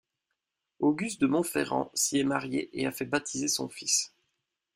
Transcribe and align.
Auguste 0.79 1.21
de 1.21 1.27
Montferrand 1.27 1.91
s’y 1.93 2.17
est 2.17 2.23
marié 2.23 2.71
et 2.73 2.87
a 2.87 2.91
fait 2.91 3.05
baptiser 3.05 3.47
son 3.47 3.69
fils. 3.69 4.15